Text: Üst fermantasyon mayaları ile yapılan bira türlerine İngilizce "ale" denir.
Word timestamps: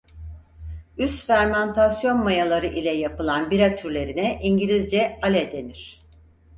Üst 0.97 1.25
fermantasyon 1.27 2.17
mayaları 2.23 2.65
ile 2.67 2.89
yapılan 2.91 3.51
bira 3.51 3.75
türlerine 3.75 4.39
İngilizce 4.41 5.19
"ale" 5.23 5.51
denir. 5.51 5.99